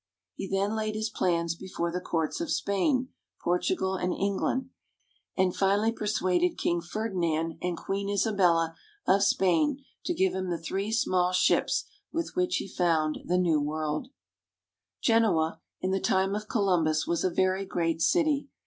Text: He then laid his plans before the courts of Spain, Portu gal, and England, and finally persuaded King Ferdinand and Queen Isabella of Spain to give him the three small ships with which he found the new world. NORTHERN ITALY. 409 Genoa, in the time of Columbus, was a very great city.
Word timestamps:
He 0.33 0.47
then 0.49 0.75
laid 0.75 0.95
his 0.95 1.11
plans 1.11 1.53
before 1.53 1.91
the 1.91 2.01
courts 2.01 2.41
of 2.41 2.49
Spain, 2.49 3.09
Portu 3.45 3.77
gal, 3.77 3.93
and 3.93 4.11
England, 4.11 4.71
and 5.37 5.55
finally 5.55 5.91
persuaded 5.91 6.57
King 6.57 6.81
Ferdinand 6.81 7.59
and 7.61 7.77
Queen 7.77 8.09
Isabella 8.09 8.75
of 9.05 9.21
Spain 9.21 9.85
to 10.05 10.15
give 10.15 10.33
him 10.33 10.49
the 10.49 10.57
three 10.57 10.91
small 10.91 11.31
ships 11.33 11.85
with 12.11 12.35
which 12.35 12.55
he 12.55 12.67
found 12.67 13.19
the 13.25 13.37
new 13.37 13.61
world. 13.61 14.07
NORTHERN 15.07 15.23
ITALY. 15.25 15.33
409 15.35 15.53
Genoa, 15.53 15.61
in 15.81 15.91
the 15.91 16.03
time 16.03 16.33
of 16.33 16.47
Columbus, 16.49 17.05
was 17.05 17.23
a 17.23 17.29
very 17.29 17.63
great 17.67 18.01
city. 18.01 18.47